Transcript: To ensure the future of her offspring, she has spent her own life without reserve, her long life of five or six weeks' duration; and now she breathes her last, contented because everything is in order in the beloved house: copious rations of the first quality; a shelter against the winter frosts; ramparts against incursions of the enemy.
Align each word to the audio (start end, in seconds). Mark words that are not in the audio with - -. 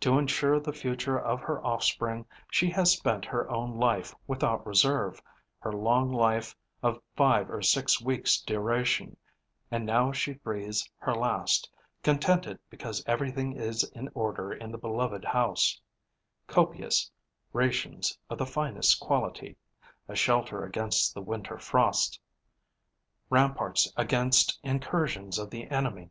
To 0.00 0.18
ensure 0.18 0.58
the 0.58 0.72
future 0.72 1.16
of 1.16 1.38
her 1.42 1.64
offspring, 1.64 2.26
she 2.50 2.68
has 2.70 2.90
spent 2.90 3.24
her 3.26 3.48
own 3.48 3.76
life 3.78 4.12
without 4.26 4.66
reserve, 4.66 5.22
her 5.60 5.72
long 5.72 6.10
life 6.10 6.56
of 6.82 7.00
five 7.14 7.48
or 7.48 7.62
six 7.62 8.00
weeks' 8.02 8.40
duration; 8.40 9.16
and 9.70 9.86
now 9.86 10.10
she 10.10 10.32
breathes 10.34 10.90
her 10.96 11.14
last, 11.14 11.70
contented 12.02 12.58
because 12.68 13.04
everything 13.06 13.52
is 13.52 13.84
in 13.92 14.08
order 14.14 14.52
in 14.52 14.72
the 14.72 14.78
beloved 14.78 15.24
house: 15.24 15.80
copious 16.48 17.08
rations 17.52 18.18
of 18.28 18.36
the 18.38 18.46
first 18.46 18.98
quality; 18.98 19.56
a 20.08 20.16
shelter 20.16 20.64
against 20.64 21.14
the 21.14 21.22
winter 21.22 21.56
frosts; 21.56 22.18
ramparts 23.30 23.92
against 23.96 24.58
incursions 24.64 25.38
of 25.38 25.50
the 25.50 25.68
enemy. 25.68 26.10